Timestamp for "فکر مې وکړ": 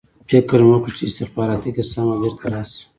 0.29-0.89